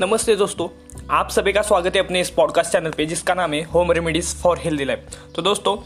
[0.00, 0.68] नमस्ते दोस्तों,
[1.10, 4.34] आप सभी का स्वागत है अपने इस पॉडकास्ट चैनल पे, जिसका नाम है home remedies
[4.42, 5.76] for healthy life तो दोस्तों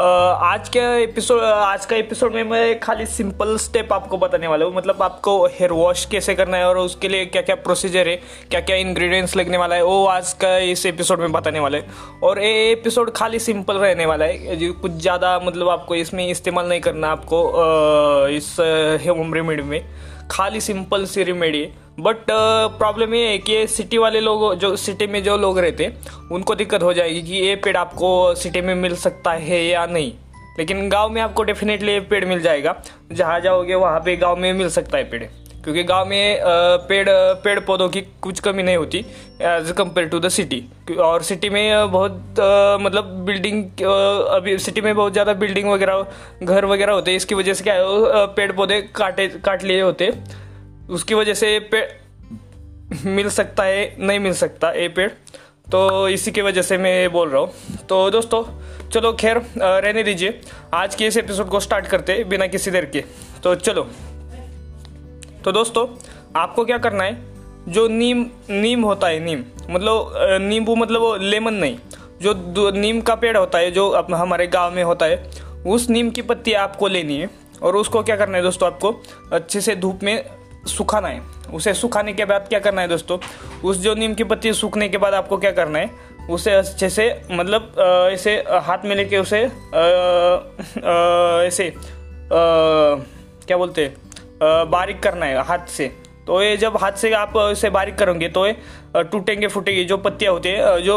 [0.00, 4.74] आज के एपिसोड आज का एपिसोड में मैं खाली सिंपल स्टेप आपको बताने वाला हूँ।
[4.74, 8.16] मतलब आपको हेयर वॉश कैसे करना है और उसके लिए क्या क्या प्रोसीजर है
[8.50, 12.20] क्या क्या इंग्रेडिएंट्स लगने वाला है, वो आज का इस एपिसोड में बताने वाला है।
[12.22, 16.80] और ये एपिसोड खाली सिंपल रहने वाला है कुछ ज़्यादा मतलब आपको इसमें इस्तेमाल नहीं
[16.80, 17.42] करना आपको
[18.30, 18.54] इस
[19.08, 19.82] होम रेमेडी में।
[20.30, 22.16] खाली सिंपल सी रेमेडी है। बट
[22.78, 26.54] प्रॉब्लम ये है कि सिटी वाले लोग, जो सिटी में जो लोग रहते हैं, उनको
[26.54, 30.12] दिक्कत हो जाएगी कि ये पेड़ आपको सिटी में मिल सकता है या नहीं।
[30.58, 32.76] लेकिन गाँव में आपको डेफिनेटली ये पेड़ मिल जाएगा।
[33.12, 35.22] जहाँ जाओगे, वहाँ पे गाँव में मिल सकता है पेड़।
[35.64, 36.38] क्योंकि गाँव में
[36.88, 37.08] पेड़
[37.44, 38.98] पेड़ पौधों की कुछ कमी नहीं होती
[39.42, 40.64] as compare to the city
[40.98, 42.36] और सिटी में बहुत
[42.82, 43.82] मतलब बिल्डिंग
[44.32, 46.06] अभी सिटी में बहुत ज़्यादा बिल्डिंग वगैरह,
[46.42, 50.12] घर वगैरह होते हैं, इसकी वजह से क्या है पेड़ पौधे काटे, काट लिए होते
[50.88, 51.86] उसकी वजह से ये पेड़
[53.06, 55.10] मिल सकता है, नहीं मिल सकता ये पेड़।
[55.72, 58.42] तो इसी की वजह से मैं ये बोल रहा हूँ। तो दोस्तों,
[58.90, 60.40] चलो खैर रहने दीजिए।
[60.74, 63.04] आज के इस एपिसोड को स्टार्ट करते बिना किसी देर के।
[63.42, 63.82] तो चलो।
[65.44, 65.86] तो दोस्तों,
[66.36, 67.16] आपको क्या करना है?
[67.68, 71.76] जो नीम नीम होता है, नीम मतलब नींबू मतलब वो लेमन नहीं।
[72.22, 75.30] जो नीम का पेड़ होता है, जो हमारे गाँव में होता है,
[75.66, 77.30] उस नीम की पत्ती आपको लेनी है।
[77.62, 78.94] और उसको क्या करना है दोस्तों आपको?
[79.32, 80.24] अच्छे से धूप में
[80.68, 81.22] सुखाना है।
[81.54, 83.18] उसे सुखाने के बाद क्या करना है दोस्तों?
[83.64, 85.90] उस जो नीम की पत्ती सूखने के बाद आपको क्या करना है?
[86.30, 87.74] उसे अच्छे से मतलब
[88.12, 89.40] ऐसे हाथ में लेके उसे
[91.46, 91.72] ऐसे
[93.46, 94.70] क्या बोलते हैं?
[94.70, 95.86] बारीक करना है हाथ से।
[96.26, 98.56] तो ये जब हाथ से आप इसे बारीक करोगे तो ये
[98.96, 100.96] टूटेंगे फूटेंगे जो पत्तियाँ होती है जो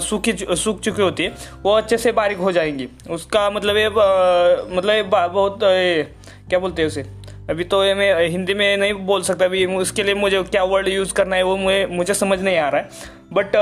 [0.00, 3.88] सूखी सूख चुकी होती है वो अच्छे से बारीक हो जाएँगी। उसका मतलब ये
[4.76, 6.02] मतलब ये बहुत ये,
[6.48, 7.02] क्या बोलते हैं उसे?
[7.50, 10.88] अभी तो ये मैं हिंदी में नहीं बोल सकता अभी उसके लिए मुझे क्या वर्ड
[10.88, 12.88] यूज़ करना है वो मुझे मुझे समझ नहीं आ रहा है।
[13.32, 13.56] बट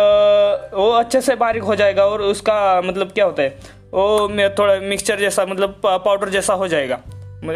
[0.74, 3.48] वो अच्छे से बारीक हो जाएगा और उसका मतलब क्या होता है,
[3.94, 4.28] वो
[4.58, 7.00] थोड़ा मिक्सचर जैसा मतलब पाउडर जैसा हो जाएगा।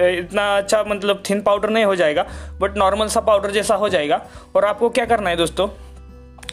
[0.09, 2.27] इतना अच्छा मतलब थिन पाउडर नहीं हो जाएगा
[2.61, 4.21] बट नॉर्मल सा पाउडर जैसा हो जाएगा।
[4.57, 5.69] और आपको क्या करना है दोस्तों,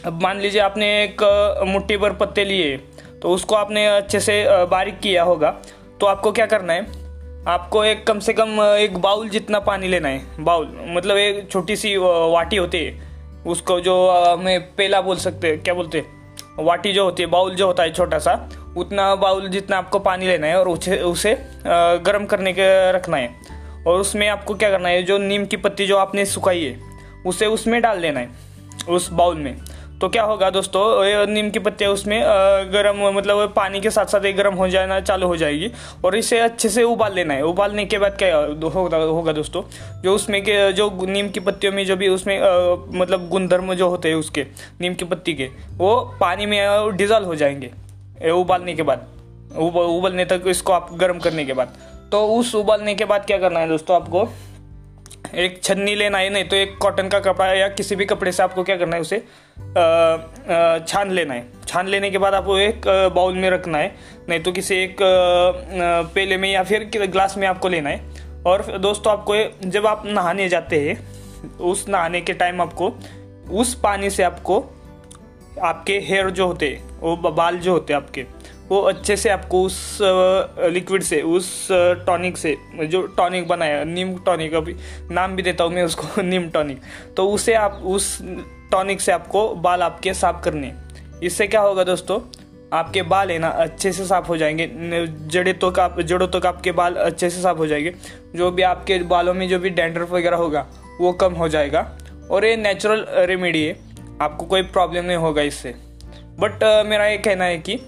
[0.06, 1.22] अब मान लीजिए आपने एक
[1.66, 2.76] मुट्ठी भर पत्ते लिए
[3.22, 5.50] तो उसको आपने अच्छे से बारीक किया होगा
[6.00, 6.99] तो आपको क्या करना है
[7.50, 11.76] आपको एक कम से कम एक बाउल जितना पानी लेना है, बाउल मतलब एक छोटी
[11.76, 12.92] सी वाटी होती है,
[13.46, 17.54] उसको जो हमें पेला बोल सकते हैं, क्या बोलते हैं, वाटी जो होती है, बाउल
[17.54, 18.34] जो होता है छोटा सा,
[18.76, 23.34] उतना बाउल जितना आपको पानी लेना है और उसे उसे गर्म करने के, रखना है।
[23.86, 26.78] और उसमें आपको क्या करना है, जो नीम की पत्ती जो आपने सुखाई है,
[27.26, 28.30] उसे उसमें डाल देना है,
[28.88, 29.56] उस बाउल में।
[30.00, 32.20] तो क्या होगा दोस्तों ये नीम की पत्तियाँ उसमें
[32.72, 35.70] गर्म मतलब पानी के साथ साथ ये गर्म हो जाना चालू हो जाएगी
[36.04, 38.36] और इसे अच्छे से उबाल लेना है। उबालने के बाद क्या
[38.74, 39.62] होगा होगा दोस्तों
[40.02, 42.50] जो उसमें के जो नीम की पत्तियों में जो भी उसमें अ,
[42.94, 44.46] मतलब गुणधर्म जो होते हैं उसके
[44.80, 49.06] नीम की पत्ती के वो पानी में डिजॉल्व हो जाएँगे उबालने के बाद।
[49.58, 51.76] उब, उबलने तक इसको आप गर्म करने के बाद।
[52.12, 54.28] तो उस उबालने के बाद क्या करना है दोस्तों आपको
[55.34, 58.42] एक छन्नी लेना है, नहीं तो एक कॉटन का कपड़ा या किसी भी कपड़े से
[58.42, 59.18] आपको क्या करना है उसे
[60.84, 63.94] छान लेना है। छान लेने के बाद आपको एक बाउल में रखना है,
[64.28, 64.96] नहीं तो किसी एक
[66.14, 70.48] पेले में या फिर ग्लास में आपको लेना है। और दोस्तों आपको जब आप नहाने
[70.48, 70.98] जाते हैं,
[71.60, 72.92] उस नहाने के टाइम आपको,
[73.52, 74.58] उस पानी से आपको,
[75.62, 78.22] आपके हेयर जो होते वो बाल जो होते आपके
[78.70, 81.68] वो अच्छे से आपको उस लिक्विड से, उस
[82.06, 84.76] टॉनिक से, जो टॉनिक बनाया नीम टॉनिक अभी,
[85.10, 86.80] नाम भी देता हूँ मैं उसको नीम टॉनिक
[87.16, 88.18] तो उसे आप, उस
[88.72, 90.72] टॉनिक से आपको बाल आपके साफ़ करने
[91.22, 92.20] इससे क्या होगा दोस्तों?
[92.72, 94.66] आपके बाल है ना, अच्छे से साफ़ हो जाएँगे।
[95.28, 97.94] जड़े तो आप जड़ों तक आपके बाल अच्छे से साफ़ हो जाएँगे।
[98.36, 100.66] जो भी आपके बालों में जो भी डैंड्रफ वगैरह होगा,
[101.00, 101.98] वो कम हो जाएगा।
[102.30, 103.78] और ये नेचुरल रेमेडी है।
[104.20, 105.74] आपको कोई प्रॉब्लम नहीं होगा इससे।
[106.38, 107.78] बट मेरा ये कहना है कि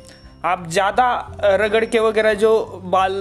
[0.44, 1.04] आप ज़्यादा
[1.44, 2.50] रगड़ के वगैरह जो
[2.84, 3.12] बाल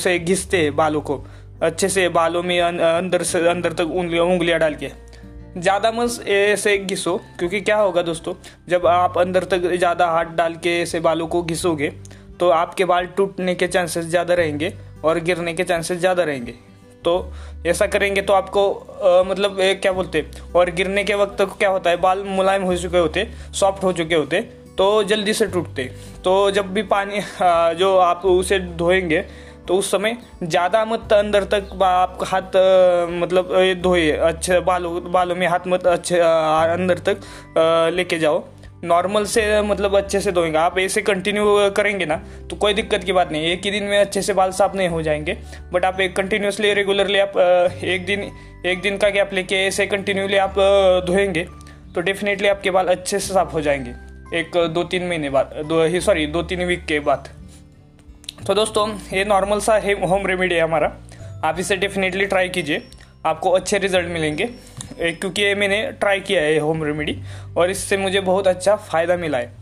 [0.00, 1.24] से घिसते हैं बालों को
[1.62, 4.90] अच्छे से बालों में अं- अंदर से अंदर तक उंगलियाँ उंगलियाँ डाल के
[5.60, 8.34] ज़्यादा मत ऐसे घिसो क्योंकि क्या होगा दोस्तों
[8.68, 11.88] जब आप अंदर तक ज़्यादा हाथ डाल के ऐसे बालों को घिसोगे
[12.40, 14.72] तो आपके बाल टूटने के चांसेस ज़्यादा रहेंगे
[15.04, 16.52] और गिरने के चांसेस ज़्यादा रहेंगे।
[17.04, 17.12] तो
[17.66, 20.24] ऐसा करेंगे तो आपको अ, मतलब क्या बोलते
[20.56, 23.28] और गिरने के वक्त क्या होता है बाल मुलायम हो चुके होते
[23.60, 24.40] सॉफ्ट हो चुके होते
[24.78, 25.84] तो जल्दी से टूटते।
[26.24, 27.20] तो जब भी पानी
[27.76, 29.24] जो आप उसे धोएँगे
[29.68, 32.56] तो उस समय ज़्यादा मत अंदर तक आप हाथ
[33.12, 33.52] मतलब
[33.82, 37.20] धोए, अच्छे बालों बालों में हाथ मत अच्छे अंदर तक
[37.94, 38.42] लेके जाओ।
[38.84, 41.44] नॉर्मल से मतलब अच्छे से धोएँगे। आप ऐसे कंटिन्यू
[41.76, 42.16] करेंगे ना
[42.50, 44.88] तो कोई दिक्कत की बात नहीं। एक ही दिन में अच्छे से बाल साफ़ नहीं
[44.88, 45.36] हो जाएँगे।
[45.72, 47.36] बट आप एक कंटिन्यूसली रेगुलरली आप
[47.84, 48.30] एक दिन
[48.66, 50.54] एक दिन का गैप लेके ऐसे कंटिन्यूली आप
[51.06, 51.46] धोएँगे
[51.94, 53.94] तो डेफिनेटली आपके बाल अच्छे से साफ़ हो जाएँगे।
[54.34, 57.28] एक, दो, तीन महीने बाद, दो, ही सॉरी दो, तीन वीक के बाद।
[58.46, 60.96] तो दोस्तों, ये नॉर्मल सा है होम रेमेडी है हमारा।
[61.44, 62.82] आप इसे डेफिनेटली ट्राई कीजिए।
[63.26, 64.44] आपको अच्छे रिज़ल्ट मिलेंगे।
[64.92, 67.18] क्योंकि ये मैंने ट्राई किया है होम रेमेडी
[67.56, 69.52] और इससे मुझे बहुत अच्छा फ़ायदा मिला है।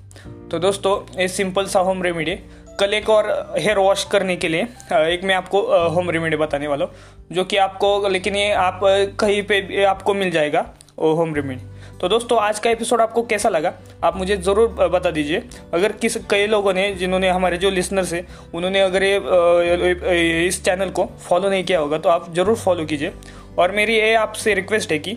[0.50, 2.36] तो दोस्तों, ये सिंपल सा होम रेमेडी
[2.80, 4.62] कल एक और हेयर वॉश करने के लिए
[4.92, 6.92] एक मैं आपको होम रेमेडी बताने वाला हूँ,
[7.32, 8.80] जो कि आपको, लेकिन ये आप
[9.20, 10.66] कहीं पे आपको मिल जाएगा।
[10.98, 11.60] होम रेमेडी
[12.00, 13.72] तो दोस्तों, आज का एपिसोड आपको कैसा लगा?
[14.04, 15.42] आप मुझे ज़रूर बता दीजिए।
[15.74, 20.90] अगर किस, कई लोगों ने, जिन्होंने हमारे जो लिसनर्स हैं, उन्होंने अगर ये इस चैनल
[20.90, 23.12] को फॉलो नहीं किया होगा तो आप ज़रूर फॉलो कीजिए।
[23.58, 25.16] और मेरी ये आपसे रिक्वेस्ट है कि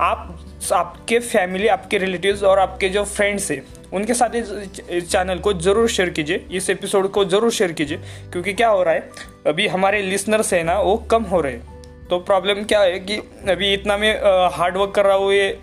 [0.00, 0.38] आप,
[0.72, 5.88] आपके फैमिली आपके रिलेटिव्स और आपके जो फ्रेंड्स हैं, उनके साथ इस चैनल को ज़रूर
[5.88, 7.98] शेयर कीजिए, इस एपिसोड को ज़रूर शेयर कीजिए,
[8.32, 9.10] क्योंकि क्या हो रहा है,
[9.46, 11.71] अभी हमारे लिसनर्स हैं ना, वो कम हो रहे हैं।
[12.12, 13.16] तो प्रॉब्लम क्या है कि
[13.50, 14.12] अभी इतना मैं
[14.52, 15.60] हार्ड वर्क कर रहा हूँ ये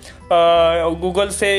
[1.01, 1.49] गूगल से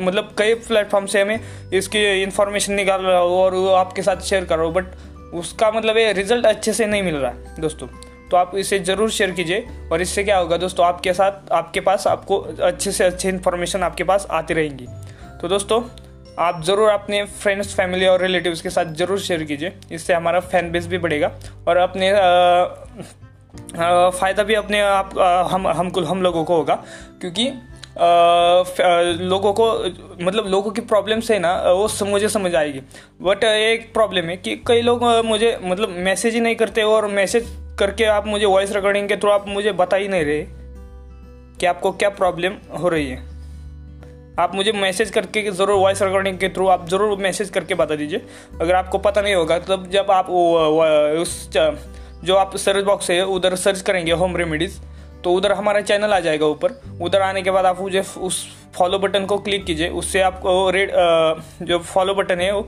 [0.00, 1.40] मतलब कई प्लेटफॉर्म से हमें
[1.74, 5.96] इसकी इन्फॉर्मेशन निकाल रहा हूँ और आपके साथ शेयर कर रहा हूँ बट उसका मतलब
[5.96, 7.88] ये रिज़ल्ट अच्छे से नहीं मिल रहा है, दोस्तों।
[8.30, 12.06] तो आप इसे ज़रूर शेयर कीजिए और इससे क्या होगा दोस्तों, आपके साथ, आपके पास,
[12.06, 14.86] आपको अच्छे से अच्छे इन्फॉर्मेशन आपके पास आती रहेंगी।
[15.40, 15.82] तो दोस्तों,
[16.38, 20.70] आप ज़रूर अपने फ्रेंड्स फैमिली और रिलेटिव्स के साथ ज़रूर शेयर कीजिए, इससे हमारा फ़ैन
[20.72, 21.32] बेस भी बढ़ेगा
[21.68, 22.12] और अपने
[23.56, 25.18] फ़ायदा भी अपने आप
[25.50, 26.74] हम हम हम लोगों को होगा,
[27.20, 27.52] क्योंकि
[29.20, 29.66] लोगों को
[30.20, 32.80] मतलब लोगों की प्रॉब्लम्स है ना, वो मुझे समझ आएगी।
[33.22, 37.48] बट एक प्रॉब्लम है कि कई लोग मुझे मतलब मैसेज ही नहीं करते और मैसेज
[37.78, 40.46] करके आप मुझे वॉइस रिकॉर्डिंग के थ्रू आप मुझे बता ही नहीं रहे
[41.60, 43.28] कि आपको क्या प्रॉब्लम हो रही है।
[44.38, 48.22] आप मुझे मैसेज करके ज़रूर वॉइस रिकॉर्डिंग के थ्रू आप ज़रूर मैसेज करके बता दीजिए।
[48.60, 51.50] अगर आपको पता नहीं होगा, तब जब आप उस
[52.24, 54.78] जो आप सर्च बॉक्स है उधर सर्च करेंगे होम रेमेडीज़
[55.24, 58.44] तो उधर हमारा चैनल आ जाएगा ऊपर। उधर आने के बाद आप मुझे उस
[58.76, 60.92] फॉलो बटन को क्लिक कीजिए। उससे आपको रेड
[61.62, 62.62] जो फॉलो बटन है वो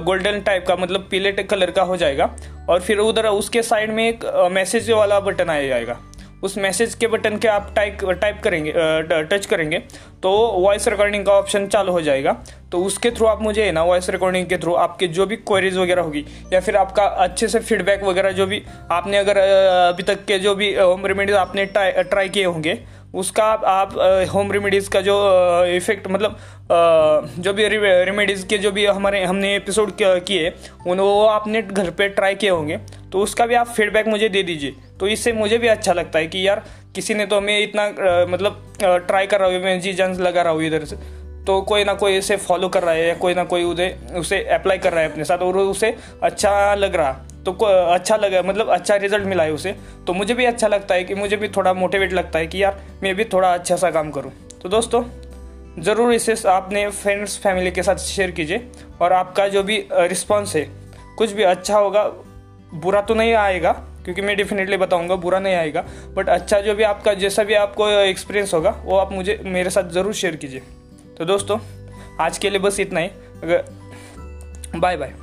[0.00, 2.34] गोल्डन टाइप का मतलब पीले कलर का हो जाएगा।
[2.70, 5.98] और फिर उधर उसके साइड में एक मैसेज वाला बटन आ जाएगा।
[6.42, 8.72] उस मैसेज के बटन के आप टाइप टाइप करेंगे
[9.24, 9.78] टच करेंगे
[10.22, 12.36] तो वॉइस रिकॉर्डिंग का ऑप्शन चालू हो जाएगा।
[12.72, 16.02] तो उसके थ्रू आप मुझे, ना वॉइस रिकॉर्डिंग के थ्रू आपके जो भी क्वेरीज वगैरह
[16.02, 18.62] होगी, या फिर आपका अच्छे से फीडबैक वगैरह जो भी
[18.92, 22.78] आपने अगर अभी तक के जो भी होम रेमेडीज आपने ट्राई किए होंगे,
[23.14, 23.94] उसका आप
[24.32, 25.14] होम रेमेडीज़ का जो
[25.66, 26.36] इफ़ेक्ट मतलब
[27.38, 30.52] जो भी रेमेडीज़ के जो भी हमारे, हमने एपिसोड किए,
[30.86, 32.78] उन वो आपने घर पे ट्राई किए होंगे।
[33.16, 36.26] तो उसका भी आप फीडबैक मुझे दे दीजिए। तो इससे मुझे भी अच्छा लगता है
[36.26, 36.62] कि यार,
[36.94, 37.86] किसी ने तो हमें इतना
[38.28, 40.96] मतलब ट्राई कर रहा हूँ मैं जी जान लगा रहा हूँ इधर से।
[41.46, 44.42] तो कोई ना कोई इसे फॉलो कर रहा है या कोई ना कोई उसे उसे
[44.54, 47.12] अप्लाई कर रहा है अपने साथ और उसे अच्छा लग रहा।
[47.46, 49.74] तो अच्छा लगा मतलब अच्छा रिज़ल्ट मिला है उसे।
[50.06, 52.80] तो मुझे भी अच्छा लगता है कि मुझे भी थोड़ा मोटिवेट लगता है कि यार,
[53.02, 55.04] मैं भी थोड़ा अच्छा सा काम करूँ। तो दोस्तों,
[55.80, 58.68] ज़रूर इसे आपने फ्रेंड्स फैमिली के साथ शेयर कीजिए।
[59.00, 60.68] और आपका जो भी रिस्पॉन्स है,
[61.18, 62.10] कुछ भी अच्छा होगा
[62.76, 63.72] बुरा तो नहीं आएगा,
[64.04, 65.84] क्योंकि मैं डेफिनेटली बताऊँगा, बुरा नहीं आएगा
[66.16, 69.90] बट अच्छा जो भी आपका, जैसा भी आपको एक्सपीरियंस होगा, वो आप मुझे, मेरे साथ
[69.90, 70.62] ज़रूर शेयर कीजिए।
[71.18, 71.58] तो दोस्तों,
[72.20, 73.08] आज के लिए बस इतना ही।
[73.42, 73.64] अगर
[74.76, 75.14] बाय बाय